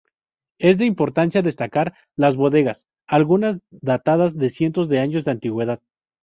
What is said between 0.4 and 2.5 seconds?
Es de importancia destacar las